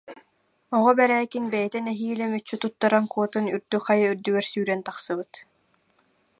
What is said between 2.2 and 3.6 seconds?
мүччү туттаран куотан